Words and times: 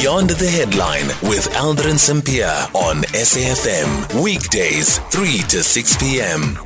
Beyond 0.00 0.30
the 0.30 0.50
Headline 0.50 1.06
with 1.30 1.48
Aldrin 1.54 2.00
Sampear 2.00 2.48
on 2.74 3.02
SAFM. 3.14 4.24
Weekdays, 4.24 4.98
3 4.98 5.38
to 5.48 5.62
6 5.62 5.96
p.m. 5.98 6.58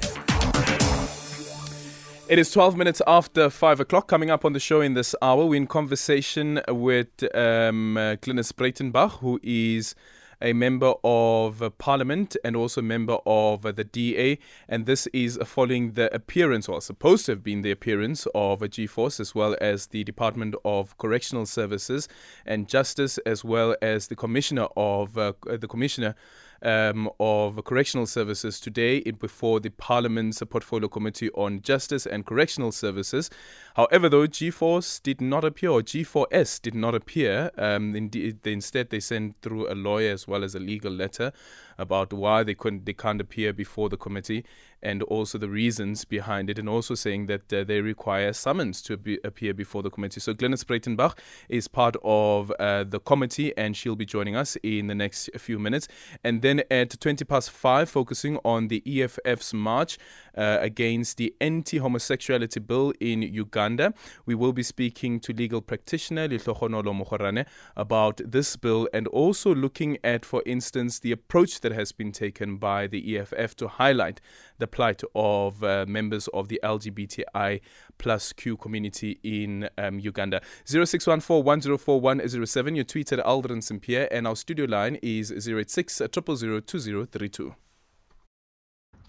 It 2.31 2.39
is 2.39 2.51
12 2.51 2.75
minutes 2.79 3.03
after 3.07 3.51
5 3.51 3.81
o'clock. 3.81 4.09
Coming 4.09 4.31
up 4.31 4.47
on 4.47 4.55
the 4.55 4.59
show 4.59 4.81
in 4.81 4.95
this 4.95 5.15
hour, 5.21 5.45
we're 5.45 5.57
in 5.57 5.67
conversation 5.67 6.63
with 6.69 7.23
um, 7.35 7.99
uh, 7.99 8.17
Breytenbach, 8.17 9.19
who 9.19 9.39
is 9.43 9.95
a 10.41 10.53
member 10.53 10.95
of 11.05 11.63
parliament 11.79 12.37
and 12.45 12.57
also 12.57 12.81
a 12.81 12.85
member 12.85 13.19
of 13.27 13.63
the 13.63 13.85
DA. 13.85 14.39
And 14.69 14.87
this 14.87 15.07
is 15.09 15.39
following 15.45 15.93
the 15.93 16.15
appearance, 16.15 16.69
or 16.69 16.81
supposed 16.81 17.27
to 17.27 17.33
have 17.33 17.43
been 17.43 17.63
the 17.63 17.71
appearance, 17.71 18.27
of 18.35 18.63
a 18.63 18.69
G4S 18.69 19.21
as 19.21 19.35
well 19.35 19.57
as 19.61 19.89
the 19.89 20.05
Department 20.05 20.55
of 20.65 20.97
Correctional 20.99 21.47
Services 21.47 22.09
and 22.47 22.69
Justice, 22.69 23.19
as 23.19 23.45
well 23.45 23.77
as 23.83 24.09
the 24.09 24.17
Commissioner 24.17 24.69
of 24.77 25.19
uh, 25.19 25.33
the 25.47 25.69
Commissioner 25.69 26.15
um, 26.63 27.11
of 27.21 27.63
Correctional 27.65 28.07
Services 28.07 28.61
today 28.61 29.01
before 29.01 29.61
the 29.61 29.71
Parliament's 29.71 30.43
Portfolio 30.49 30.89
Committee 30.89 31.31
on 31.31 31.63
Justice 31.63 32.07
and 32.07 32.27
Correctional 32.27 32.73
Services. 32.73 33.31
However, 33.77 34.09
though, 34.09 34.27
G4S 34.27 35.03
did 35.03 35.21
not 35.21 35.45
appear, 35.45 35.71
or 35.71 35.83
G4S 35.83 36.61
did 36.63 36.75
not 36.75 36.95
appear. 36.95 37.51
Um, 37.57 37.95
indeed, 37.95 38.47
instead, 38.47 38.91
they 38.91 39.01
sent 39.01 39.37
through 39.43 39.71
a 39.71 39.75
lawyer 39.75 40.13
as 40.13 40.27
well 40.27 40.45
as 40.45 40.55
a 40.55 40.61
legal 40.61 40.93
letter 40.93 41.33
about 41.79 42.13
why 42.13 42.43
they 42.43 42.55
couldn't, 42.55 42.87
they 42.87 42.93
can't 42.93 43.21
appear 43.21 43.53
before 43.53 43.89
the 43.89 43.97
committee, 43.97 44.45
and 44.83 45.03
also 45.05 45.39
the 45.39 45.49
reasons 45.49 46.05
behind 46.05 46.51
it, 46.51 46.59
and 46.59 46.69
also 46.69 46.95
saying 46.95 47.27
that 47.27 47.53
uh, 47.53 47.65
they 47.65 47.81
require 47.81 48.33
summons 48.33 48.81
to 48.83 48.97
be, 48.97 49.19
appear 49.25 49.53
before 49.53 49.83
the 49.83 49.91
committee. 49.91 50.21
So 50.21 50.35
Glynnis 50.35 50.65
Breytenbach 50.65 51.19
is 51.49 51.69
part 51.69 51.97
of 52.05 52.53
uh, 52.59 52.85
the 52.85 53.01
committee, 53.01 53.57
and 53.57 53.77
she'll 53.77 53.97
be 53.97 54.07
joining 54.07 54.37
us 54.37 54.57
in 54.63 54.87
the 54.87 54.95
next 54.95 55.31
few 55.39 55.59
minutes. 55.59 55.89
And 56.23 56.43
then 56.43 56.63
at 56.71 57.01
20 57.01 57.25
past 57.25 57.51
five, 57.51 57.89
focusing 57.89 58.39
on 58.45 58.69
the 58.69 58.83
EFF's 58.87 59.53
march 59.53 59.99
uh, 60.37 60.59
against 60.61 61.17
the 61.17 61.35
anti-homosexuality 61.41 62.61
bill 62.61 62.93
in 63.01 63.23
Uganda. 63.23 63.93
We 64.27 64.35
will 64.35 64.53
be 64.53 64.63
speaking 64.63 65.21
to 65.21 65.33
legal 65.33 65.61
practitioner 65.61 66.29
Lihlohonolo 66.29 66.95
Mogorane 66.95 67.47
about 67.77 68.21
this 68.25 68.57
bill 68.57 68.89
and 68.93 69.09
also 69.09 69.55
looking 69.55 69.99
at, 70.05 70.25
for 70.25 70.43
instance, 70.47 71.01
the 71.01 71.13
approach 71.13 71.61
that 71.61 71.68
has 71.73 71.93
been 71.93 72.13
taken 72.13 72.57
by 72.57 72.87
the 72.87 73.19
EFF 73.19 73.57
to 73.57 73.69
highlight 73.69 74.21
the 74.59 74.67
plight 74.67 75.03
of 75.15 75.63
uh, 75.63 75.85
members 75.89 76.29
of 76.29 76.49
the 76.49 76.61
LGBTI 76.63 77.61
plus 77.99 78.33
Q 78.33 78.57
community 78.57 79.19
in 79.23 79.69
um, 79.79 79.99
Uganda. 79.99 80.41
0614 80.65 81.45
104 81.45 82.01
107. 82.01 82.75
Your 82.75 82.85
tweet 82.85 83.13
at 83.13 83.19
Aldrin 83.25 83.63
Sampear 83.63 84.09
and 84.11 84.27
our 84.27 84.37
studio 84.37 84.67
line 84.67 84.99
is 85.03 85.31
086 85.31 86.03
2032. 86.11 87.55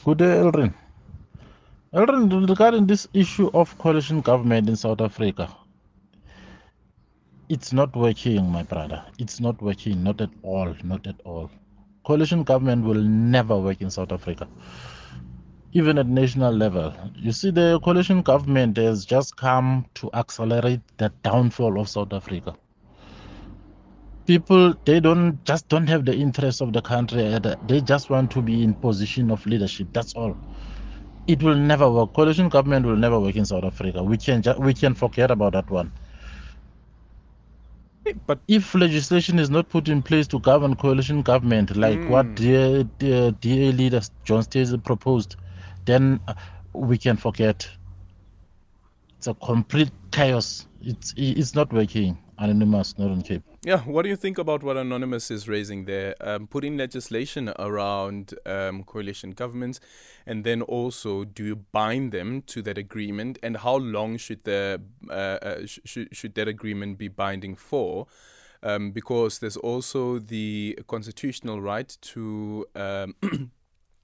Good 0.06 0.18
day, 0.18 0.38
Aldrin. 0.38 0.74
Aldrin, 1.94 2.48
regarding 2.48 2.86
this 2.88 3.08
issue 3.14 3.50
of 3.54 3.78
coalition 3.78 4.22
government 4.22 4.70
in 4.70 4.76
South 4.76 5.02
Africa, 5.02 5.50
it's 7.50 7.74
not 7.74 7.96
working, 7.96 8.50
my 8.50 8.62
brother. 8.64 9.04
It's 9.18 9.40
not 9.40 9.60
working, 9.62 10.04
not 10.04 10.22
at 10.22 10.30
all, 10.44 10.76
not 10.84 11.08
at 11.08 11.20
all. 11.26 11.50
Coalition 12.10 12.44
government 12.44 12.86
will 12.86 13.04
never 13.04 13.58
work 13.60 13.82
in 13.82 13.92
South 13.92 14.12
Africa, 14.14 14.50
even 15.74 15.98
at 16.00 16.08
national 16.08 16.54
level. 16.54 16.94
You 17.16 17.34
see, 17.34 17.52
the 17.52 17.80
coalition 17.82 18.24
government 18.24 18.78
has 18.78 19.06
just 19.06 19.38
come 19.38 19.86
to 19.96 20.12
accelerate 20.14 20.82
the 20.98 21.14
downfall 21.24 21.80
of 21.82 21.90
South 21.90 22.14
Africa. 22.14 22.56
People, 24.28 24.76
they 24.86 25.00
don't 25.02 25.44
just 25.46 25.70
don't 25.70 25.88
have 25.88 26.06
the 26.06 26.16
interest 26.16 26.62
of 26.62 26.74
the 26.74 26.82
country. 26.82 27.40
They 27.68 27.82
just 27.82 28.10
want 28.10 28.32
to 28.32 28.42
be 28.44 28.64
in 28.64 28.76
position 28.76 29.32
of 29.32 29.46
leadership. 29.48 29.90
That's 29.94 30.14
all 30.16 30.38
it 31.28 31.44
will 31.44 31.56
never 31.56 31.92
work. 31.92 32.14
Coalition 32.14 32.50
government 32.50 32.86
will 32.86 32.98
never 32.98 33.20
work 33.20 33.36
in 33.38 33.46
South 33.46 33.66
Africa. 33.66 34.04
We 34.04 34.18
can 34.18 34.44
we 34.60 34.74
can 34.76 34.96
forget 34.96 35.32
about 35.32 35.54
that 35.54 35.70
one. 35.72 35.94
But 38.28 38.40
if 38.48 38.74
legislation 38.76 39.40
is 39.40 39.50
not 39.50 39.70
put 39.70 39.88
in 39.88 40.02
place 40.02 40.28
to 40.28 40.40
govern 40.40 40.76
coalition 40.76 41.22
government, 41.22 41.76
like 41.76 42.00
mm. 42.00 42.10
what 42.10 42.36
the 42.36 42.88
DA, 42.98 43.32
DA 43.32 43.72
leader 43.72 44.02
John 44.24 44.44
Stacey 44.44 44.78
proposed, 44.78 45.36
then 45.86 46.20
uh, 46.28 46.34
we 46.74 46.98
can 46.98 47.18
forget. 47.18 47.68
It's 49.18 49.28
a 49.28 49.34
complete 49.34 49.92
chaos. 50.12 50.68
It's 50.82 51.14
it's 51.18 51.54
not 51.54 51.74
working. 51.74 52.18
Anonymous, 52.40 52.98
not 52.98 53.12
on 53.12 53.22
Cape. 53.22 53.44
Yeah, 53.64 53.80
what 53.82 54.04
do 54.04 54.10
you 54.10 54.16
think 54.16 54.38
about 54.38 54.64
what 54.64 54.78
Anonymous 54.78 55.30
is 55.30 55.50
raising 55.50 55.84
there? 55.84 56.16
Um, 56.22 56.48
putting 56.48 56.78
legislation 56.78 57.52
around 57.60 58.34
um, 58.46 58.84
coalition 58.84 59.32
governments, 59.32 59.82
and 60.26 60.46
then 60.46 60.62
also 60.62 61.26
do 61.26 61.44
you 61.44 61.56
bind 61.58 62.14
them 62.14 62.42
to 62.44 62.62
that 62.62 62.78
agreement? 62.78 63.38
And 63.44 63.58
how 63.58 63.76
long 63.76 64.18
should 64.18 64.46
the 64.46 64.82
uh, 65.10 65.14
uh, 65.14 65.66
sh- 65.66 66.08
should 66.14 66.36
that 66.36 66.48
agreement 66.48 66.98
be 66.98 67.10
binding 67.10 67.56
for? 67.56 68.08
Um, 68.64 68.92
because 68.92 69.40
there's 69.40 69.58
also 69.58 70.20
the 70.20 70.80
constitutional 70.88 71.62
right 71.62 71.96
to 72.02 72.66
um, 72.76 73.16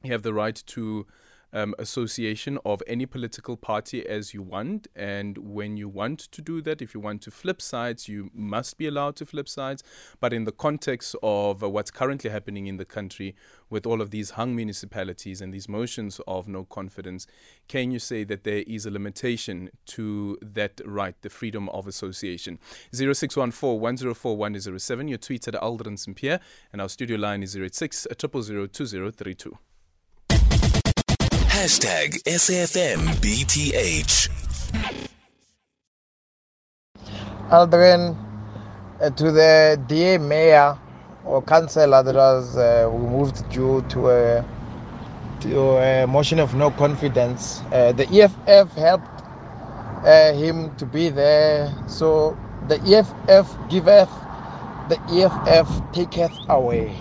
have 0.04 0.24
the 0.24 0.34
right 0.34 0.62
to 0.68 1.08
um, 1.56 1.74
association 1.80 2.60
of 2.66 2.84
any 2.86 3.06
political 3.06 3.56
party 3.56 4.06
as 4.06 4.34
you 4.34 4.42
want. 4.42 4.88
And 4.96 5.38
when 5.38 5.78
you 5.78 5.88
want 5.88 6.20
to 6.20 6.42
do 6.42 6.62
that, 6.62 6.82
if 6.82 6.94
you 6.94 7.00
want 7.00 7.22
to 7.24 7.32
flip 7.32 7.62
sides, 7.62 8.08
you 8.10 8.30
must 8.34 8.78
be 8.78 8.88
allowed 8.88 9.16
to 9.18 9.26
flip 9.26 9.48
sides. 9.48 9.82
But 10.20 10.34
in 10.34 10.44
the 10.44 10.52
context 10.52 11.16
of 11.24 11.64
uh, 11.64 11.70
what's 11.70 11.92
currently 11.92 12.30
happening 12.30 12.68
in 12.68 12.78
the 12.78 12.86
country 12.86 13.36
with 13.70 13.86
all 13.86 14.02
of 14.02 14.12
these 14.12 14.32
hung 14.32 14.56
municipalities 14.56 15.42
and 15.42 15.54
these 15.54 15.70
motions 15.70 16.20
of 16.28 16.48
no 16.48 16.66
confidence, 16.66 17.26
can 17.70 17.90
you 17.90 18.00
say 18.00 18.26
that 18.26 18.44
there 18.44 18.64
is 18.68 18.86
a 18.86 18.92
limitation 18.92 19.70
to 19.86 20.38
that 20.42 20.82
right, 20.86 21.16
the 21.22 21.30
freedom 21.30 21.70
of 21.70 21.88
association? 21.88 22.60
0614 22.92 23.80
104 23.80 24.38
107. 24.38 25.08
Your 25.08 25.18
tweet 25.18 25.48
at 25.48 25.54
Aldrin 25.56 25.98
Sampear, 25.98 26.42
and 26.74 26.82
our 26.82 26.90
studio 26.90 27.18
line 27.18 27.42
is 27.42 27.56
086 27.56 28.08
2032. 28.18 29.58
Hashtag 31.56 32.20
SFMBTH. 32.28 34.28
Aldrin, 37.50 38.14
uh, 39.00 39.10
to 39.12 39.32
the 39.32 39.82
DA 39.88 40.18
mayor 40.18 40.78
or 41.24 41.42
councillor 41.42 42.04
that 42.04 42.14
was 42.14 42.58
uh, 42.58 42.90
removed 42.92 43.50
due 43.50 43.82
to 43.88 44.10
a, 44.10 44.44
to 45.40 45.78
a 45.78 46.06
motion 46.06 46.40
of 46.40 46.54
no 46.56 46.72
confidence. 46.72 47.62
Uh, 47.72 47.94
the 47.94 48.06
EFF 48.10 48.74
helped 48.74 49.24
him 50.36 50.76
to 50.76 50.86
be 50.86 51.08
there. 51.08 51.74
So 51.88 52.38
the 52.68 52.82
EFF 52.82 53.48
giveth, 53.70 54.12
the 54.90 55.00
EFF 55.10 55.70
taketh 55.94 56.36
away. 56.50 56.94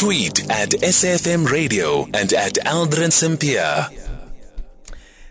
Tweet 0.00 0.50
at 0.50 0.70
SAFM 0.70 1.46
Radio 1.50 2.08
and 2.14 2.32
at 2.32 2.54
Aldrin 2.64 3.12
Sampear. 3.12 3.99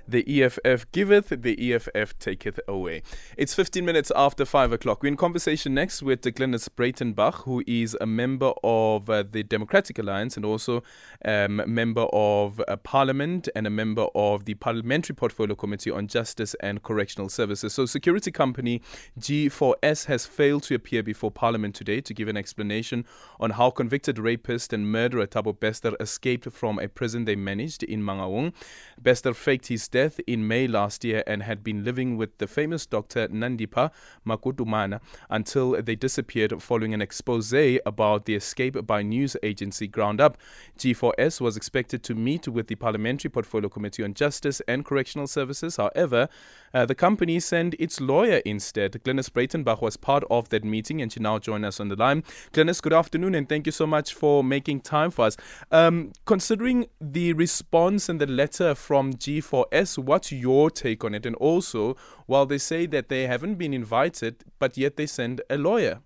The 0.09 0.41
EFF 0.41 0.91
giveth, 0.91 1.29
the 1.29 1.73
EFF 1.73 2.17
taketh 2.17 2.59
away. 2.67 3.03
It's 3.37 3.53
15 3.53 3.85
minutes 3.85 4.11
after 4.15 4.43
5 4.43 4.71
o'clock. 4.71 5.03
We're 5.03 5.09
in 5.09 5.17
conversation 5.17 5.75
next 5.75 6.01
with 6.01 6.23
Glynnis 6.23 6.67
Breytenbach, 6.67 7.43
who 7.43 7.63
is 7.67 7.95
a 8.01 8.07
member 8.07 8.51
of 8.63 9.07
uh, 9.07 9.23
the 9.29 9.43
Democratic 9.43 9.99
Alliance 9.99 10.35
and 10.35 10.43
also 10.43 10.81
a 11.23 11.45
um, 11.45 11.61
member 11.67 12.07
of 12.11 12.59
uh, 12.67 12.75
Parliament 12.77 13.49
and 13.55 13.67
a 13.67 13.69
member 13.69 14.07
of 14.15 14.45
the 14.45 14.55
Parliamentary 14.55 15.15
Portfolio 15.15 15.53
Committee 15.53 15.91
on 15.91 16.07
Justice 16.07 16.55
and 16.55 16.81
Correctional 16.81 17.29
Services. 17.29 17.71
So, 17.73 17.85
security 17.85 18.31
company 18.31 18.81
G4S 19.19 20.05
has 20.05 20.25
failed 20.25 20.63
to 20.63 20.73
appear 20.73 21.03
before 21.03 21.29
Parliament 21.29 21.75
today 21.75 22.01
to 22.01 22.15
give 22.15 22.27
an 22.27 22.37
explanation 22.37 23.05
on 23.39 23.51
how 23.51 23.69
convicted 23.69 24.17
rapist 24.17 24.73
and 24.73 24.91
murderer 24.91 25.27
Thabo 25.27 25.59
Bester 25.59 25.95
escaped 25.99 26.51
from 26.51 26.79
a 26.79 26.87
prison 26.87 27.25
they 27.25 27.35
managed 27.35 27.83
in 27.83 28.01
Mangaung. 28.01 28.53
Bester 28.99 29.35
faked 29.35 29.67
his 29.67 29.87
death 29.87 29.98
death 29.99 30.19
in 30.27 30.47
May 30.47 30.65
last 30.65 31.03
year 31.03 31.23
and 31.27 31.43
had 31.43 31.61
been 31.61 31.83
living 31.83 32.15
with 32.15 32.37
the 32.37 32.47
famous 32.47 32.85
doctor 32.85 33.27
Nandipha 33.27 33.91
Magudumana 34.25 35.01
until 35.29 35.81
they 35.81 35.95
disappeared 35.95 36.53
following 36.63 36.93
an 36.93 37.01
expose 37.01 37.53
about 37.85 38.23
the 38.23 38.35
escape 38.35 38.77
by 38.87 39.01
news 39.01 39.35
agency 39.43 39.87
Ground 39.87 40.21
Up. 40.21 40.37
G4S 40.77 41.41
was 41.41 41.57
expected 41.57 42.01
to 42.03 42.15
meet 42.15 42.47
with 42.47 42.67
the 42.67 42.75
Parliamentary 42.75 43.29
Portfolio 43.29 43.67
Committee 43.67 44.03
on 44.03 44.13
Justice 44.13 44.61
and 44.69 44.85
Correctional 44.85 45.27
Services. 45.27 45.75
However, 45.75 46.29
uh, 46.73 46.85
the 46.85 46.95
company 46.95 47.39
sent 47.41 47.75
its 47.77 47.99
lawyer 47.99 48.37
instead. 48.45 48.91
Glynnis 49.03 49.29
Breytenbach 49.29 49.81
was 49.81 49.97
part 49.97 50.23
of 50.29 50.47
that 50.49 50.63
meeting 50.63 51.01
and 51.01 51.11
she 51.11 51.19
now 51.19 51.39
joins 51.39 51.65
us 51.65 51.79
on 51.81 51.89
the 51.89 51.97
line. 51.97 52.23
Glynnis, 52.53 52.81
good 52.81 52.93
afternoon 52.93 53.35
and 53.35 53.49
thank 53.49 53.65
you 53.65 53.73
so 53.73 53.85
much 53.85 54.13
for 54.13 54.45
making 54.45 54.79
time 54.79 55.11
for 55.11 55.25
us. 55.25 55.35
Um, 55.71 56.13
considering 56.25 56.85
the 57.01 57.33
response 57.33 58.07
and 58.07 58.21
the 58.21 58.27
letter 58.27 58.75
from 58.75 59.13
G4S 59.13 59.88
what's 59.97 60.31
your 60.31 60.69
take 60.69 61.03
on 61.03 61.13
it? 61.15 61.25
And 61.25 61.35
also, 61.37 61.95
while 62.25 62.45
they 62.45 62.57
say 62.57 62.85
that 62.87 63.09
they 63.09 63.27
haven't 63.27 63.55
been 63.55 63.73
invited, 63.73 64.43
but 64.59 64.77
yet 64.77 64.95
they 64.95 65.05
send 65.05 65.41
a 65.49 65.57
lawyer. 65.57 66.01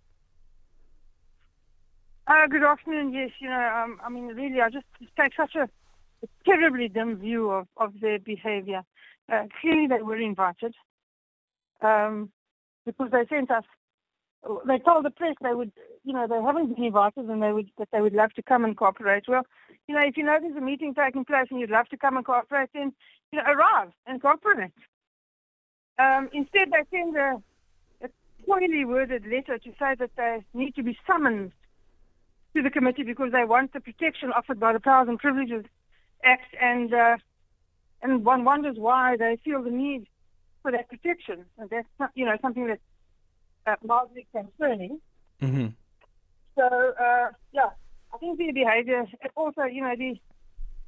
Uh, 2.25 2.47
good 2.47 2.63
afternoon. 2.63 3.13
Yes, 3.13 3.31
you 3.39 3.49
know, 3.49 3.83
um, 3.83 3.99
I 4.03 4.09
mean, 4.09 4.27
really, 4.27 4.61
I 4.61 4.69
just 4.69 4.85
take 5.19 5.33
such 5.35 5.55
a, 5.55 5.63
a 5.63 6.27
terribly 6.45 6.87
dim 6.87 7.17
view 7.17 7.51
of, 7.51 7.67
of 7.77 7.93
their 7.99 8.19
behavior. 8.19 8.83
Uh, 9.31 9.43
clearly, 9.59 9.87
they 9.87 10.01
were 10.01 10.17
invited 10.17 10.73
um, 11.81 12.29
because 12.85 13.09
they 13.11 13.25
sent 13.29 13.51
us. 13.51 13.65
They 14.67 14.79
told 14.79 15.05
the 15.05 15.11
press 15.11 15.35
they 15.41 15.53
would, 15.53 15.71
you 16.03 16.13
know, 16.13 16.27
they 16.27 16.41
haven't 16.41 16.75
been 16.75 16.83
invited 16.83 17.29
and 17.29 17.41
they 17.41 17.51
would 17.51 17.69
that 17.77 17.89
they 17.91 18.01
would 18.01 18.13
love 18.13 18.33
to 18.33 18.43
come 18.43 18.65
and 18.65 18.75
cooperate. 18.75 19.23
Well, 19.27 19.43
you 19.87 19.95
know, 19.95 20.01
if 20.01 20.17
you 20.17 20.23
know 20.23 20.37
there's 20.41 20.55
a 20.55 20.61
meeting 20.61 20.93
taking 20.93 21.25
place 21.25 21.47
and 21.49 21.59
you'd 21.59 21.69
love 21.69 21.87
to 21.89 21.97
come 21.97 22.17
and 22.17 22.25
cooperate, 22.25 22.69
then 22.73 22.93
you 23.31 23.39
know, 23.39 23.45
arrive 23.45 23.91
and 24.05 24.21
cooperate. 24.21 24.71
Um, 25.97 26.29
instead, 26.33 26.71
they 26.71 26.83
send 26.91 27.15
a, 27.15 27.41
a 28.03 28.09
poorly 28.45 28.83
worded 28.83 29.25
letter 29.25 29.57
to 29.59 29.69
say 29.79 29.95
that 29.97 30.11
they 30.17 30.43
need 30.53 30.75
to 30.75 30.83
be 30.83 30.97
summoned 31.07 31.51
to 32.55 32.61
the 32.61 32.69
committee 32.69 33.03
because 33.03 33.31
they 33.31 33.45
want 33.45 33.73
the 33.73 33.79
protection 33.79 34.31
offered 34.35 34.59
by 34.59 34.73
the 34.73 34.79
Powers 34.79 35.07
and 35.07 35.19
Privileges 35.19 35.65
Act, 36.23 36.55
and 36.61 36.93
uh, 36.93 37.17
and 38.01 38.25
one 38.25 38.43
wonders 38.43 38.75
why 38.77 39.17
they 39.17 39.37
feel 39.43 39.63
the 39.63 39.71
need 39.71 40.07
for 40.61 40.71
that 40.71 40.89
protection, 40.89 41.45
and 41.57 41.69
that's 41.69 41.87
you 42.15 42.25
know 42.25 42.37
something 42.41 42.67
that's 42.67 42.81
uh, 43.65 43.75
mildly 43.83 44.27
concerning. 44.31 44.99
Mm-hmm. 45.41 45.67
So 46.55 46.93
uh, 46.99 47.29
yeah, 47.51 47.69
I 48.13 48.17
think 48.17 48.37
their 48.37 48.53
behaviour. 48.53 49.05
Also, 49.35 49.63
you 49.63 49.81
know, 49.81 49.95
the, 49.97 50.19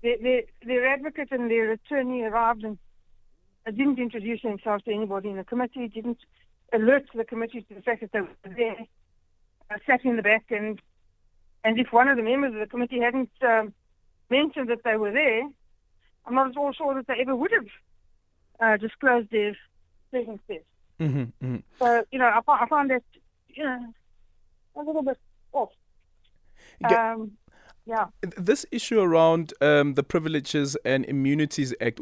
the, 0.01 0.16
the, 0.22 0.45
their 0.66 0.88
advocate 0.88 1.30
and 1.31 1.50
their 1.50 1.72
attorney 1.72 2.22
arrived 2.24 2.63
and 2.63 2.77
uh, 3.68 3.72
didn't 3.72 4.00
introduce 4.00 4.42
themselves 4.42 4.83
to 4.83 4.94
anybody 4.94 5.30
in 5.30 5.38
the 5.38 5.44
committee. 5.44 5.88
Didn't 5.88 6.19
alert 6.74 7.06
the 7.13 7.25
committee 7.25 7.62
to 7.62 7.75
the 7.75 7.81
fact 7.81 8.01
that 8.01 8.12
they 8.12 8.22
were 8.22 8.30
there. 8.44 8.86
Uh, 9.71 9.78
sat 9.88 10.06
in 10.06 10.16
the 10.16 10.21
back 10.21 10.45
and 10.51 10.80
and 11.63 11.80
if 11.80 11.92
one 11.92 12.07
of 12.07 12.16
the 12.16 12.21
members 12.21 12.54
of 12.54 12.60
the 12.60 12.68
committee 12.68 13.00
hadn't 13.00 13.31
um, 13.42 13.74
mentioned 14.30 14.69
that 14.69 14.83
they 14.83 14.98
were 14.98 15.12
there, 15.12 15.42
I'm 16.25 16.36
not 16.36 16.51
at 16.51 16.57
all 16.57 16.71
sure 16.74 16.94
that 16.94 17.07
they 17.07 17.16
ever 17.19 17.36
would 17.36 17.51
have 17.51 17.66
uh, 18.60 18.78
disclosed 18.78 19.31
their 19.31 19.57
presence 20.12 20.42
there. 20.48 20.60
Mm-hmm, 21.00 21.45
mm-hmm. 21.45 21.57
So, 21.80 22.03
you 22.12 22.19
know, 22.19 22.25
I, 22.25 22.42
I 22.47 22.68
find 22.68 22.89
that, 22.89 23.03
you 23.50 23.63
know, 23.63 23.80
a 24.75 24.81
little 24.81 25.03
bit 25.03 25.18
off. 25.51 25.71
Um, 26.83 27.31
yeah. 27.86 28.06
This 28.36 28.65
issue 28.71 29.00
around 29.00 29.53
um, 29.62 29.94
the 29.94 30.01
Privileges 30.01 30.75
and 30.83 31.06
Immunities 31.06 31.74
Act, 31.80 32.00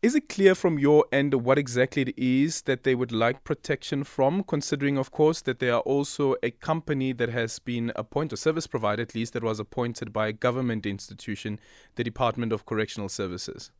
is 0.00 0.14
it 0.14 0.28
clear 0.28 0.54
from 0.54 0.78
your 0.78 1.06
end 1.10 1.34
what 1.34 1.58
exactly 1.58 2.02
it 2.02 2.14
is 2.16 2.62
that 2.62 2.84
they 2.84 2.94
would 2.94 3.10
like 3.10 3.42
protection 3.42 4.04
from, 4.04 4.44
considering, 4.44 4.96
of 4.96 5.10
course, 5.10 5.42
that 5.42 5.58
they 5.58 5.70
are 5.70 5.80
also 5.80 6.36
a 6.44 6.52
company 6.52 7.12
that 7.12 7.30
has 7.30 7.58
been 7.58 7.90
appointed, 7.96 8.34
a 8.34 8.36
service 8.36 8.68
provider 8.68 9.02
at 9.02 9.14
least, 9.16 9.32
that 9.32 9.42
was 9.42 9.58
appointed 9.58 10.12
by 10.12 10.28
a 10.28 10.32
government 10.32 10.86
institution, 10.86 11.58
the 11.96 12.04
Department 12.04 12.52
of 12.52 12.64
Correctional 12.64 13.08
Services, 13.08 13.72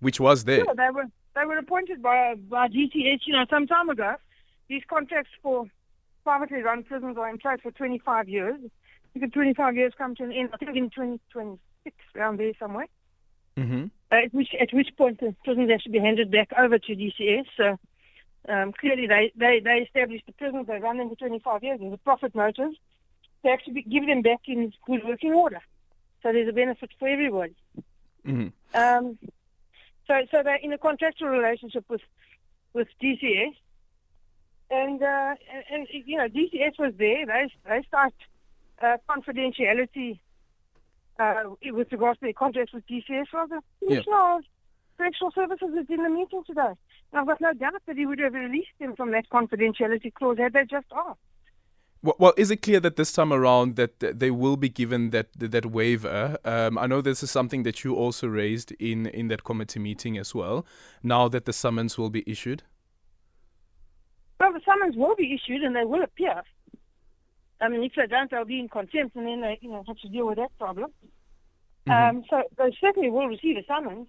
which 0.00 0.20
was 0.20 0.44
there? 0.44 0.64
Yeah, 0.66 0.74
they 0.76 0.90
were, 0.92 1.06
they 1.34 1.44
were 1.44 1.58
appointed 1.58 2.02
by, 2.02 2.34
by 2.34 2.68
DCS, 2.68 3.20
you 3.26 3.32
know, 3.32 3.44
some 3.48 3.66
time 3.66 3.88
ago. 3.88 4.16
These 4.68 4.82
contracts 4.88 5.30
for 5.42 5.66
privately 6.24 6.62
run 6.62 6.82
prisons 6.82 7.16
are 7.16 7.28
in 7.28 7.38
place 7.38 7.60
for 7.62 7.70
25 7.70 8.28
years 8.28 8.60
the 9.20 9.28
25 9.28 9.76
years 9.76 9.92
come 9.96 10.14
to 10.16 10.24
an 10.24 10.32
end, 10.32 10.50
I 10.52 10.56
think 10.56 10.76
in 10.76 10.90
2026, 10.90 11.96
around 12.16 12.38
there 12.38 12.52
somewhere. 12.58 12.86
Mm-hmm. 13.56 13.86
Uh, 14.10 14.14
at, 14.14 14.34
which, 14.34 14.50
at 14.58 14.72
which 14.72 14.88
point 14.96 15.20
the 15.20 15.34
prisons 15.44 15.70
have 15.70 15.80
to 15.80 15.90
be 15.90 15.98
handed 15.98 16.30
back 16.30 16.50
over 16.56 16.78
to 16.78 16.96
DCS. 16.96 17.46
So 17.56 17.78
um, 18.48 18.72
clearly 18.72 19.06
they, 19.06 19.32
they, 19.36 19.60
they 19.60 19.78
established 19.78 20.26
the 20.26 20.32
prisons, 20.32 20.66
they 20.66 20.78
run 20.78 20.98
them 20.98 21.08
for 21.08 21.16
25 21.16 21.62
years, 21.62 21.80
there's 21.80 21.92
a 21.92 21.98
profit 21.98 22.34
motive. 22.34 22.72
They 23.42 23.50
have 23.50 23.62
to 23.64 23.72
be, 23.72 23.82
give 23.82 24.06
them 24.06 24.22
back 24.22 24.40
in 24.46 24.72
good 24.86 25.04
working 25.04 25.32
order. 25.32 25.60
So 26.22 26.32
there's 26.32 26.48
a 26.48 26.52
benefit 26.52 26.90
for 26.98 27.08
everybody. 27.08 27.54
Mm-hmm. 28.26 28.48
Um, 28.74 29.18
so, 30.08 30.14
so 30.30 30.42
they're 30.42 30.56
in 30.56 30.72
a 30.72 30.78
contractual 30.78 31.28
relationship 31.28 31.84
with, 31.88 32.00
with 32.72 32.88
DCS. 33.02 33.54
And, 34.70 35.02
uh, 35.02 35.34
and, 35.52 35.64
and, 35.70 35.88
you 36.06 36.16
know, 36.16 36.28
DCS 36.28 36.78
was 36.78 36.94
there. 36.98 37.24
They, 37.26 37.52
they 37.66 37.82
start 37.86 38.14
uh, 38.82 38.96
confidentiality 39.08 40.18
uh, 41.18 41.42
with 41.66 41.90
regards 41.92 42.18
to 42.20 42.26
their 42.26 42.32
contracts 42.32 42.72
with 42.72 42.86
DCS 42.86 43.26
was 43.32 43.48
the 43.50 43.62
Commissioner 43.80 44.40
Correctional 44.96 45.32
Services 45.32 45.68
is 45.80 45.86
in 45.88 46.02
the 46.02 46.10
meeting 46.10 46.42
today. 46.46 46.74
And 47.12 47.20
I've 47.20 47.26
got 47.26 47.40
no 47.40 47.52
doubt 47.52 47.82
that 47.86 47.96
he 47.96 48.04
would 48.04 48.18
have 48.18 48.34
released 48.34 48.76
them 48.80 48.96
from 48.96 49.12
that 49.12 49.28
confidentiality 49.30 50.12
clause 50.12 50.38
had 50.38 50.52
they 50.52 50.64
just 50.64 50.86
asked. 50.94 51.18
Well, 52.00 52.14
well, 52.18 52.32
is 52.36 52.50
it 52.50 52.62
clear 52.62 52.78
that 52.80 52.96
this 52.96 53.12
time 53.12 53.32
around 53.32 53.74
that 53.76 53.98
they 53.98 54.30
will 54.30 54.56
be 54.56 54.68
given 54.68 55.10
that 55.10 55.28
that 55.34 55.66
waiver? 55.66 56.38
Um, 56.44 56.78
I 56.78 56.86
know 56.86 57.00
this 57.00 57.22
is 57.22 57.30
something 57.30 57.64
that 57.64 57.82
you 57.82 57.96
also 57.96 58.28
raised 58.28 58.72
in 58.78 59.06
in 59.06 59.28
that 59.28 59.42
committee 59.42 59.80
meeting 59.80 60.16
as 60.16 60.34
well. 60.34 60.64
Now 61.02 61.28
that 61.28 61.44
the 61.44 61.52
summons 61.52 61.98
will 61.98 62.10
be 62.10 62.22
issued. 62.26 62.62
Well, 64.38 64.52
the 64.52 64.60
summons 64.64 64.96
will 64.96 65.16
be 65.16 65.34
issued 65.34 65.62
and 65.62 65.74
they 65.74 65.84
will 65.84 66.02
appear. 66.02 66.42
I 67.60 67.68
mean, 67.68 67.82
if 67.82 67.92
they 67.96 68.06
don't, 68.06 68.30
they'll 68.30 68.44
be 68.44 68.60
in 68.60 68.68
contempt, 68.68 69.16
and 69.16 69.26
then 69.26 69.40
they, 69.40 69.58
you 69.60 69.68
know, 69.68 69.82
have 69.88 69.98
to 69.98 70.08
deal 70.08 70.26
with 70.28 70.36
that 70.36 70.56
problem. 70.58 70.92
Mm-hmm. 71.88 72.18
Um, 72.18 72.24
so 72.30 72.44
they 72.56 72.76
certainly 72.80 73.10
will 73.10 73.26
receive 73.26 73.56
a 73.56 73.64
summons, 73.66 74.06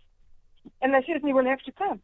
and 0.82 0.94
they 0.94 1.04
certainly 1.08 1.34
will 1.34 1.46
have 1.46 1.62
to 1.62 1.72
come. 1.72 2.00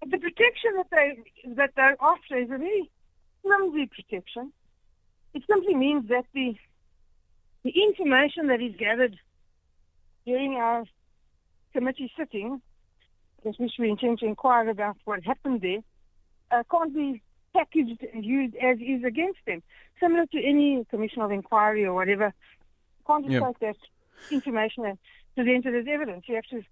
But 0.00 0.10
the 0.10 0.18
protection 0.18 0.72
that 0.76 0.90
they 0.90 1.18
that 1.54 1.70
they're 1.74 1.96
after 2.00 2.36
is 2.36 2.50
a 2.50 2.58
very 2.58 2.90
flimsy 3.42 3.86
protection. 3.86 4.52
Simply 5.48 5.74
means 5.74 6.08
that 6.08 6.26
the 6.34 6.56
the 7.64 7.70
information 7.70 8.46
that 8.48 8.60
is 8.60 8.74
gathered 8.76 9.18
during 10.24 10.54
our 10.54 10.84
committee 11.72 12.10
sitting, 12.16 12.60
which 13.42 13.72
we 13.78 13.90
intend 13.90 14.20
to 14.20 14.26
inquire 14.26 14.68
about 14.68 14.96
what 15.04 15.24
happened 15.24 15.60
there, 15.60 15.80
uh, 16.50 16.62
can't 16.70 16.94
be 16.94 17.20
packaged 17.54 18.04
and 18.12 18.24
used 18.24 18.54
as 18.56 18.78
is 18.78 19.02
against 19.04 19.40
them. 19.46 19.62
Similar 20.00 20.26
to 20.26 20.42
any 20.42 20.84
commission 20.90 21.22
of 21.22 21.32
inquiry 21.32 21.84
or 21.84 21.94
whatever, 21.94 22.32
can't 23.06 23.28
just 23.28 23.44
take 23.44 23.58
that 23.60 23.76
information 24.30 24.84
and 24.84 24.98
present 25.34 25.66
it 25.66 25.74
as 25.74 25.86
evidence. 25.88 26.24
You 26.28 26.36
have 26.36 26.44
to 26.46 26.62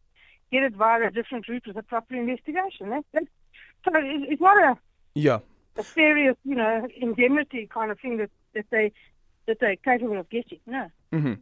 get 0.52 0.62
it 0.62 0.74
via 0.74 1.08
a 1.08 1.10
different 1.10 1.48
route 1.48 1.66
with 1.66 1.76
a 1.76 1.82
proper 1.82 2.14
investigation. 2.14 2.90
That, 2.90 3.04
that, 3.12 3.24
so 3.84 3.90
it's 3.94 4.40
not 4.40 4.58
a 4.62 4.78
yeah 5.14 5.38
a 5.78 5.82
serious, 5.82 6.36
you 6.44 6.54
know, 6.54 6.88
indemnity 6.96 7.68
kind 7.72 7.90
of 7.90 8.00
thing 8.00 8.16
that, 8.18 8.30
that 8.56 8.66
they 8.70 8.92
that 9.46 9.58
they're 9.60 9.76
capable 9.76 10.18
of 10.18 10.28
getting. 10.28 10.58
No. 10.66 10.88
Mm-hmm. 11.12 11.34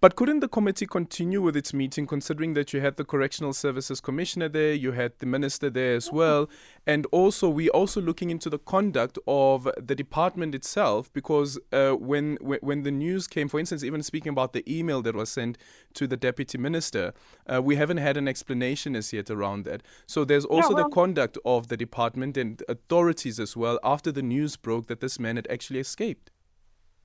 But 0.00 0.16
couldn't 0.16 0.40
the 0.40 0.48
committee 0.48 0.86
continue 0.86 1.42
with 1.42 1.56
its 1.56 1.74
meeting, 1.74 2.06
considering 2.06 2.54
that 2.54 2.72
you 2.72 2.80
had 2.80 2.96
the 2.96 3.04
Correctional 3.04 3.52
Services 3.52 4.00
Commissioner 4.00 4.48
there, 4.48 4.72
you 4.72 4.92
had 4.92 5.18
the 5.18 5.26
Minister 5.26 5.70
there 5.70 5.96
as 5.96 6.10
well, 6.12 6.48
and 6.86 7.04
also 7.10 7.48
we 7.48 7.68
also 7.70 8.00
looking 8.00 8.30
into 8.30 8.48
the 8.48 8.58
conduct 8.58 9.18
of 9.26 9.68
the 9.76 9.94
department 9.94 10.54
itself, 10.54 11.12
because 11.12 11.58
uh, 11.72 11.92
when, 11.92 12.36
when 12.40 12.84
the 12.84 12.90
news 12.90 13.26
came, 13.26 13.48
for 13.48 13.58
instance, 13.58 13.82
even 13.82 14.02
speaking 14.02 14.30
about 14.30 14.52
the 14.52 14.64
email 14.72 15.02
that 15.02 15.16
was 15.16 15.30
sent 15.30 15.58
to 15.94 16.06
the 16.06 16.16
Deputy 16.16 16.58
Minister, 16.58 17.12
uh, 17.52 17.60
we 17.60 17.76
haven't 17.76 17.98
had 17.98 18.16
an 18.16 18.28
explanation 18.28 18.94
as 18.94 19.12
yet 19.12 19.30
around 19.30 19.64
that. 19.64 19.82
So 20.06 20.24
there's 20.24 20.44
also 20.44 20.74
well, 20.74 20.84
the 20.84 20.94
conduct 20.94 21.38
of 21.44 21.68
the 21.68 21.76
department 21.76 22.36
and 22.36 22.62
authorities 22.68 23.40
as 23.40 23.56
well 23.56 23.80
after 23.82 24.12
the 24.12 24.22
news 24.22 24.56
broke 24.56 24.86
that 24.86 25.00
this 25.00 25.18
man 25.18 25.36
had 25.36 25.48
actually 25.50 25.80
escaped. 25.80 26.30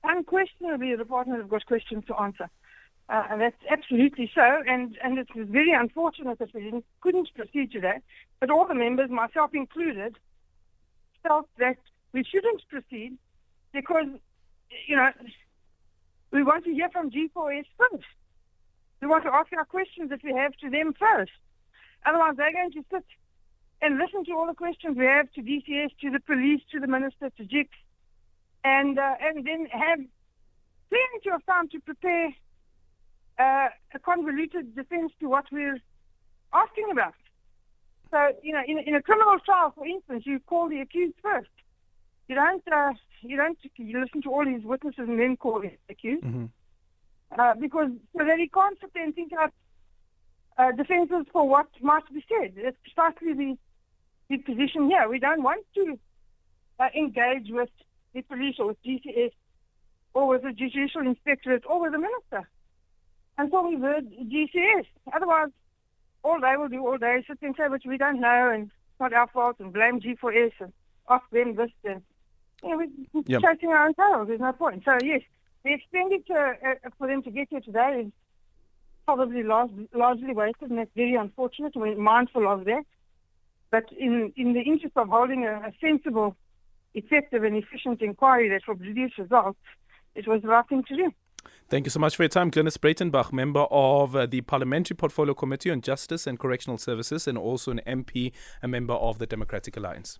Unquestionably, 0.04 0.92
the 0.92 0.98
department 0.98 1.40
have 1.40 1.50
got 1.50 1.66
questions 1.66 2.04
to 2.06 2.16
answer. 2.16 2.48
Uh, 3.08 3.24
and 3.30 3.40
that's 3.40 3.56
absolutely 3.70 4.30
so, 4.34 4.62
and, 4.66 4.98
and 5.02 5.18
it's 5.18 5.30
very 5.34 5.72
unfortunate 5.72 6.38
that 6.38 6.52
we 6.54 6.82
couldn't 7.00 7.28
proceed 7.34 7.72
to 7.72 7.80
that. 7.80 8.02
But 8.38 8.50
all 8.50 8.66
the 8.66 8.74
members, 8.74 9.10
myself 9.10 9.54
included, 9.54 10.16
felt 11.22 11.48
that 11.58 11.78
we 12.12 12.22
shouldn't 12.22 12.62
proceed 12.68 13.16
because, 13.72 14.06
you 14.86 14.96
know, 14.96 15.10
we 16.32 16.42
want 16.42 16.64
to 16.64 16.72
hear 16.72 16.90
from 16.90 17.10
G4S 17.10 17.64
first. 17.78 18.04
We 19.00 19.08
want 19.08 19.24
to 19.24 19.32
ask 19.32 19.52
our 19.54 19.64
questions 19.64 20.10
that 20.10 20.22
we 20.22 20.34
have 20.34 20.52
to 20.56 20.68
them 20.68 20.92
first. 20.92 21.32
Otherwise, 22.04 22.34
they're 22.36 22.52
going 22.52 22.72
to 22.72 22.84
sit 22.92 23.04
and 23.80 23.98
listen 23.98 24.24
to 24.26 24.32
all 24.32 24.46
the 24.46 24.54
questions 24.54 24.96
we 24.96 25.06
have 25.06 25.32
to 25.32 25.40
DCS, 25.40 25.90
to 26.02 26.10
the 26.10 26.20
police, 26.20 26.60
to 26.72 26.80
the 26.80 26.86
minister, 26.86 27.30
to 27.30 27.44
JICS, 27.44 27.68
and 28.64 28.98
uh, 28.98 29.14
and 29.20 29.46
then 29.46 29.66
have 29.66 30.00
plenty 30.90 31.30
of 31.34 31.44
time 31.46 31.68
to 31.68 31.80
prepare 31.80 32.28
uh, 33.38 33.68
a 33.94 33.98
convoluted 33.98 34.74
defense 34.74 35.12
to 35.20 35.28
what 35.28 35.44
we're 35.52 35.78
asking 36.52 36.88
about. 36.90 37.14
So, 38.10 38.32
you 38.42 38.52
know, 38.52 38.62
in, 38.66 38.78
in 38.78 38.94
a 38.94 39.02
criminal 39.02 39.38
trial, 39.44 39.72
for 39.76 39.86
instance, 39.86 40.24
you 40.26 40.40
call 40.40 40.68
the 40.68 40.80
accused 40.80 41.14
first. 41.22 41.50
You 42.26 42.34
don't, 42.34 42.62
uh, 42.72 42.92
you 43.20 43.36
don't, 43.36 43.58
you 43.76 44.00
listen 44.00 44.22
to 44.22 44.30
all 44.30 44.46
his 44.46 44.62
witnesses 44.64 45.08
and 45.08 45.18
then 45.18 45.36
call 45.36 45.60
the 45.60 45.72
accused. 45.90 46.24
Mm-hmm. 46.24 46.46
Uh, 47.38 47.54
because 47.60 47.90
so 48.16 48.24
that 48.24 48.38
he 48.38 48.48
can't 48.48 48.78
sit 48.80 48.92
there 48.94 49.04
and 49.04 49.14
think 49.14 49.32
out 49.34 49.52
uh, 50.56 50.72
defences 50.72 51.26
for 51.32 51.46
what 51.46 51.68
must 51.82 52.12
be 52.12 52.24
said. 52.28 52.54
It's 52.56 52.76
precisely 52.82 53.34
the, 53.34 53.58
the 54.30 54.38
position 54.38 54.88
here. 54.88 55.06
We 55.08 55.18
don't 55.18 55.42
want 55.42 55.66
to 55.74 55.98
uh, 56.80 56.88
engage 56.96 57.48
with 57.50 57.68
the 58.14 58.22
police 58.22 58.56
or 58.58 58.66
with 58.68 58.82
DCS 58.82 59.32
or 60.14 60.28
with 60.28 60.42
the 60.42 60.52
judicial 60.52 61.02
inspectorate 61.02 61.64
or 61.68 61.80
with 61.80 61.92
the 61.92 61.98
minister 61.98 62.48
until 63.36 63.68
we've 63.68 63.80
heard 63.80 64.10
G4S. 64.10 64.86
Otherwise, 65.14 65.50
all 66.24 66.40
they 66.40 66.56
will 66.56 66.68
do 66.68 66.86
all 66.86 66.98
day 66.98 67.16
is 67.18 67.24
sit 67.26 67.38
and 67.42 67.54
say, 67.56 67.68
but 67.68 67.80
we 67.86 67.96
don't 67.96 68.20
know 68.20 68.50
and 68.52 68.64
it's 68.64 69.00
not 69.00 69.12
our 69.12 69.28
fault 69.28 69.56
and 69.60 69.72
blame 69.72 70.00
G4S 70.00 70.52
and 70.60 70.72
ask 71.08 71.24
them 71.30 71.54
this 71.54 71.70
and 71.84 72.02
you 72.62 72.70
know, 72.70 72.76
we're 73.12 73.22
Yep. 73.26 73.42
chasing 73.42 73.68
our 73.70 73.86
own 73.86 73.94
tails. 73.94 74.28
There's 74.28 74.40
no 74.40 74.52
point. 74.52 74.82
So, 74.84 74.98
yes, 75.02 75.22
the 75.64 75.74
expenditure 75.74 76.58
uh, 76.84 76.90
for 76.98 77.06
them 77.06 77.22
to 77.22 77.30
get 77.30 77.48
here 77.50 77.60
today 77.60 78.04
is 78.06 78.12
probably 79.06 79.42
large, 79.42 79.70
largely 79.94 80.32
wasted, 80.32 80.70
and 80.70 80.78
that's 80.78 80.90
very 80.94 81.14
unfortunate. 81.14 81.72
We're 81.76 81.96
mindful 81.96 82.48
of 82.48 82.64
that. 82.64 82.84
But 83.70 83.92
in, 83.92 84.32
in 84.36 84.54
the 84.54 84.60
interest 84.60 84.96
of 84.96 85.08
holding 85.08 85.44
a, 85.46 85.68
a 85.68 85.72
sensible, 85.80 86.36
effective, 86.94 87.44
and 87.44 87.56
efficient 87.56 88.02
inquiry 88.02 88.48
that 88.48 88.62
will 88.66 88.76
produce 88.76 89.12
results, 89.18 89.58
it 90.14 90.26
was 90.26 90.42
the 90.42 90.48
right 90.48 90.66
thing 90.68 90.82
to 90.88 90.96
do. 90.96 91.10
Thank 91.68 91.86
you 91.86 91.90
so 91.90 92.00
much 92.00 92.16
for 92.16 92.22
your 92.22 92.28
time, 92.28 92.50
Glynnis 92.50 92.78
Breytenbach, 92.78 93.32
member 93.32 93.66
of 93.70 94.16
uh, 94.16 94.26
the 94.26 94.40
Parliamentary 94.40 94.96
Portfolio 94.96 95.34
Committee 95.34 95.70
on 95.70 95.80
Justice 95.80 96.26
and 96.26 96.38
Correctional 96.38 96.78
Services, 96.78 97.28
and 97.28 97.36
also 97.36 97.70
an 97.70 97.80
MP, 97.86 98.32
a 98.62 98.68
member 98.68 98.94
of 98.94 99.18
the 99.18 99.26
Democratic 99.26 99.76
Alliance. 99.76 100.18